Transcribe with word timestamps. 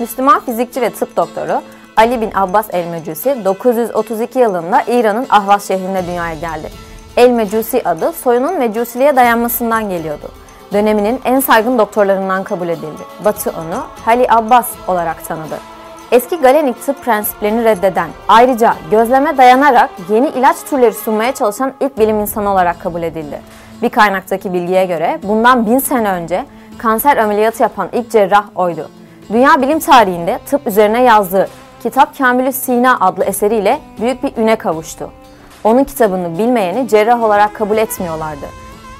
Müslüman 0.00 0.40
fizikçi 0.40 0.80
ve 0.80 0.90
tıp 0.90 1.16
doktoru 1.16 1.62
Ali 1.96 2.20
bin 2.20 2.30
Abbas 2.34 2.66
el-Mecusi 2.72 3.44
932 3.44 4.38
yılında 4.38 4.82
İran'ın 4.82 5.26
Ahvaz 5.30 5.68
şehrinde 5.68 6.06
dünyaya 6.06 6.34
geldi. 6.34 6.70
El-Mecusi 7.16 7.82
adı 7.84 8.12
soyunun 8.12 8.58
Mecusiliğe 8.58 9.16
dayanmasından 9.16 9.90
geliyordu. 9.90 10.28
Döneminin 10.72 11.20
en 11.24 11.40
saygın 11.40 11.78
doktorlarından 11.78 12.44
kabul 12.44 12.68
edildi. 12.68 13.02
Batı 13.24 13.50
onu 13.50 13.84
Hali 14.04 14.26
Abbas 14.30 14.68
olarak 14.88 15.24
tanıdı. 15.24 15.58
Eski 16.12 16.36
Galenik 16.36 16.86
tıp 16.86 17.04
prensiplerini 17.04 17.64
reddeden, 17.64 18.10
ayrıca 18.28 18.74
gözleme 18.90 19.38
dayanarak 19.38 19.90
yeni 20.08 20.28
ilaç 20.28 20.56
türleri 20.70 20.94
sunmaya 20.94 21.32
çalışan 21.32 21.72
ilk 21.80 21.98
bilim 21.98 22.20
insanı 22.20 22.52
olarak 22.52 22.80
kabul 22.80 23.02
edildi. 23.02 23.40
Bir 23.82 23.90
kaynaktaki 23.90 24.52
bilgiye 24.52 24.84
göre 24.84 25.20
bundan 25.22 25.66
bin 25.66 25.78
sene 25.78 26.10
önce 26.10 26.44
kanser 26.78 27.16
ameliyatı 27.16 27.62
yapan 27.62 27.88
ilk 27.92 28.10
cerrah 28.10 28.44
oydu. 28.54 28.90
Dünya 29.32 29.62
bilim 29.62 29.78
tarihinde 29.78 30.38
tıp 30.46 30.66
üzerine 30.66 31.02
yazdığı 31.02 31.48
Kitap 31.82 32.18
Kamilü 32.18 32.52
Sina 32.52 33.00
adlı 33.00 33.24
eseriyle 33.24 33.78
büyük 34.00 34.22
bir 34.22 34.36
üne 34.36 34.56
kavuştu. 34.56 35.10
Onun 35.64 35.84
kitabını 35.84 36.38
bilmeyeni 36.38 36.88
cerrah 36.88 37.22
olarak 37.22 37.54
kabul 37.54 37.76
etmiyorlardı. 37.76 38.46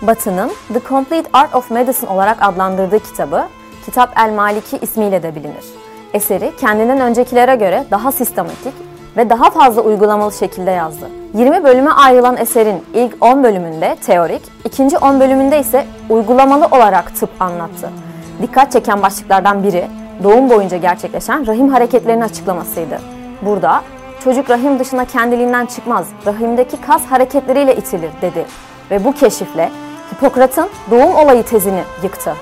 Batı'nın 0.02 0.50
The 0.72 0.80
Complete 0.88 1.30
Art 1.32 1.54
of 1.54 1.70
Medicine 1.70 2.10
olarak 2.10 2.36
adlandırdığı 2.40 2.98
kitabı 2.98 3.44
Kitap 3.84 4.18
El 4.18 4.32
Maliki 4.32 4.78
ismiyle 4.78 5.22
de 5.22 5.34
bilinir. 5.34 5.64
Eseri 6.14 6.56
kendinden 6.56 7.00
öncekilere 7.00 7.56
göre 7.56 7.84
daha 7.90 8.12
sistematik 8.12 8.74
ve 9.16 9.30
daha 9.30 9.50
fazla 9.50 9.82
uygulamalı 9.82 10.32
şekilde 10.32 10.70
yazdı. 10.70 11.06
20 11.34 11.64
bölüme 11.64 11.90
ayrılan 11.90 12.36
eserin 12.36 12.84
ilk 12.94 13.24
10 13.24 13.44
bölümünde 13.44 13.96
teorik, 14.06 14.42
ikinci 14.64 14.98
10 14.98 15.20
bölümünde 15.20 15.60
ise 15.60 15.86
uygulamalı 16.08 16.66
olarak 16.66 17.16
tıp 17.16 17.42
anlattı. 17.42 17.90
Dikkat 18.42 18.72
çeken 18.72 19.02
başlıklardan 19.02 19.62
biri 19.62 19.99
doğum 20.22 20.50
boyunca 20.50 20.76
gerçekleşen 20.76 21.46
rahim 21.46 21.68
hareketlerini 21.68 22.24
açıklamasıydı. 22.24 23.00
Burada 23.42 23.82
çocuk 24.24 24.50
rahim 24.50 24.78
dışına 24.78 25.04
kendiliğinden 25.04 25.66
çıkmaz, 25.66 26.06
rahimdeki 26.26 26.80
kas 26.80 27.06
hareketleriyle 27.06 27.76
itilir 27.76 28.10
dedi 28.22 28.46
ve 28.90 29.04
bu 29.04 29.12
keşifle 29.12 29.70
Hipokrat'ın 30.12 30.68
doğum 30.90 31.14
olayı 31.14 31.42
tezini 31.42 31.82
yıktı. 32.02 32.34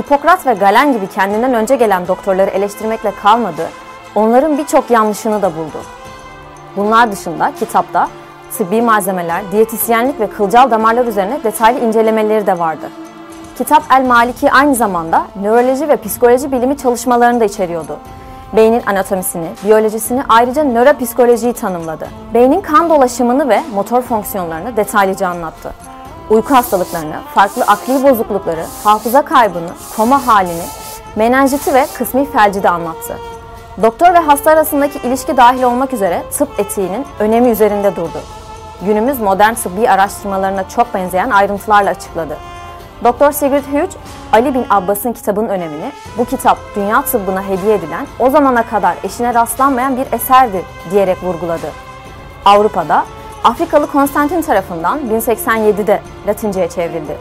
Hipokrat 0.00 0.46
ve 0.46 0.54
Galen 0.54 0.92
gibi 0.92 1.06
kendinden 1.06 1.54
önce 1.54 1.76
gelen 1.76 2.08
doktorları 2.08 2.50
eleştirmekle 2.50 3.12
kalmadı, 3.22 3.68
onların 4.14 4.58
birçok 4.58 4.90
yanlışını 4.90 5.42
da 5.42 5.56
buldu. 5.56 5.78
Bunlar 6.76 7.12
dışında 7.12 7.52
kitapta 7.58 8.08
tıbbi 8.58 8.82
malzemeler, 8.82 9.42
diyetisyenlik 9.52 10.20
ve 10.20 10.26
kılcal 10.30 10.70
damarlar 10.70 11.06
üzerine 11.06 11.44
detaylı 11.44 11.80
incelemeleri 11.80 12.46
de 12.46 12.58
vardı. 12.58 12.90
Kitap 13.58 13.82
El 13.92 14.06
Maliki 14.06 14.52
aynı 14.52 14.74
zamanda 14.74 15.26
nöroloji 15.42 15.88
ve 15.88 15.96
psikoloji 15.96 16.52
bilimi 16.52 16.76
çalışmalarını 16.76 17.40
da 17.40 17.44
içeriyordu. 17.44 17.98
Beynin 18.56 18.82
anatomisini, 18.86 19.48
biyolojisini 19.64 20.22
ayrıca 20.28 20.64
nöropsikolojiyi 20.64 21.52
tanımladı. 21.52 22.08
Beynin 22.34 22.60
kan 22.60 22.90
dolaşımını 22.90 23.48
ve 23.48 23.62
motor 23.74 24.02
fonksiyonlarını 24.02 24.76
detaylıca 24.76 25.28
anlattı. 25.28 25.72
Uyku 26.30 26.54
hastalıklarını, 26.54 27.16
farklı 27.34 27.64
akli 27.64 28.02
bozuklukları, 28.02 28.64
hafıza 28.84 29.22
kaybını, 29.22 29.70
koma 29.96 30.26
halini, 30.26 30.64
menenjiti 31.16 31.74
ve 31.74 31.86
kısmi 31.98 32.30
felci 32.30 32.62
de 32.62 32.70
anlattı. 32.70 33.16
Doktor 33.82 34.14
ve 34.14 34.18
hasta 34.18 34.50
arasındaki 34.50 34.98
ilişki 34.98 35.36
dahil 35.36 35.62
olmak 35.62 35.92
üzere 35.92 36.22
tıp 36.38 36.60
etiğinin 36.60 37.06
önemi 37.18 37.48
üzerinde 37.48 37.96
durdu. 37.96 38.20
Günümüz 38.82 39.20
modern 39.20 39.54
tıbbi 39.54 39.90
araştırmalarına 39.90 40.68
çok 40.68 40.94
benzeyen 40.94 41.30
ayrıntılarla 41.30 41.90
açıkladı. 41.90 42.36
Dr. 43.04 43.32
Sigrid 43.32 43.64
Hughes, 43.72 43.96
Ali 44.32 44.54
bin 44.54 44.66
Abbas'ın 44.70 45.12
kitabının 45.12 45.48
önemini, 45.48 45.92
bu 46.18 46.24
kitap 46.24 46.58
dünya 46.76 47.02
tıbbına 47.02 47.42
hediye 47.42 47.74
edilen, 47.74 48.06
o 48.18 48.30
zamana 48.30 48.62
kadar 48.62 48.96
eşine 49.04 49.34
rastlanmayan 49.34 49.96
bir 49.96 50.12
eserdi 50.12 50.64
diyerek 50.90 51.24
vurguladı. 51.24 51.66
Avrupa'da 52.44 53.04
Afrikalı 53.44 53.86
Konstantin 53.86 54.42
tarafından 54.42 55.00
1087'de 55.00 56.00
Latince'ye 56.26 56.68
çevrildi. 56.68 57.16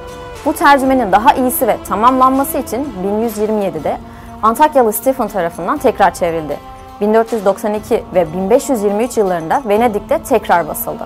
Bu 0.45 0.53
tercümenin 0.53 1.11
daha 1.11 1.33
iyisi 1.33 1.67
ve 1.67 1.77
tamamlanması 1.87 2.57
için 2.57 2.93
1127'de 3.03 3.97
Antakyalı 4.43 4.93
Stephen 4.93 5.27
tarafından 5.27 5.77
tekrar 5.77 6.13
çevrildi. 6.13 6.57
1492 7.01 8.03
ve 8.13 8.33
1523 8.33 9.17
yıllarında 9.17 9.61
Venedik'te 9.65 10.23
tekrar 10.23 10.67
basıldı. 10.67 11.03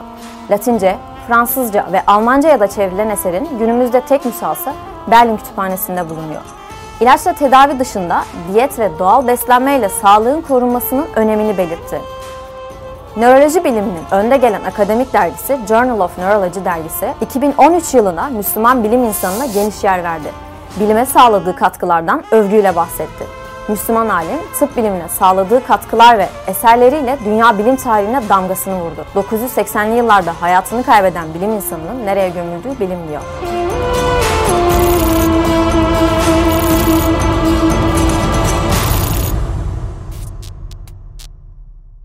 Latince, 0.52 0.98
Fransızca 1.32 1.88
ve 1.92 2.02
Almanca'ya 2.08 2.60
da 2.60 2.68
çevrilen 2.68 3.10
eserin 3.10 3.50
günümüzde 3.60 4.02
tek 4.02 4.26
nüshası 4.26 4.74
Berlin 5.12 5.38
Kütüphanesi'nde 5.38 6.10
bulunuyor. 6.10 6.42
İlaçla 7.00 7.34
tedavi 7.34 7.80
dışında 7.80 8.24
diyet 8.54 8.80
ve 8.80 9.00
doğal 9.00 9.28
beslenme 9.28 9.78
ile 9.78 9.90
sağlığın 9.90 10.42
korunmasının 10.42 11.08
önemini 11.16 11.58
belirtti. 11.58 12.02
Nöroloji 13.18 13.64
biliminin 13.64 14.04
önde 14.12 14.38
gelen 14.38 14.64
akademik 14.64 15.14
dergisi 15.14 15.60
Journal 15.68 16.00
of 16.00 16.18
Neurology 16.18 16.66
dergisi 16.66 17.14
2013 17.22 17.94
yılına 17.94 18.30
Müslüman 18.30 18.84
bilim 18.84 19.04
insanına 19.04 19.46
geniş 19.46 19.84
yer 19.84 20.04
verdi. 20.04 20.32
Bilime 20.80 21.06
sağladığı 21.06 21.56
katkılardan 21.56 22.24
övgüyle 22.32 22.76
bahsetti. 22.76 23.41
Müslüman 23.72 24.10
alim 24.10 24.40
tıp 24.60 24.78
bilimine 24.78 25.10
sağladığı 25.10 25.68
katkılar 25.68 26.18
ve 26.18 26.30
eserleriyle 26.48 27.18
dünya 27.26 27.58
bilim 27.58 27.76
tarihine 27.76 28.30
damgasını 28.30 28.76
vurdu. 28.76 29.06
980'li 29.16 29.98
yıllarda 29.98 30.42
hayatını 30.42 30.84
kaybeden 30.84 31.34
bilim 31.34 31.52
insanının 31.52 32.06
nereye 32.06 32.30
gömüldüğü 32.30 32.80
bilinmiyor. 32.80 33.22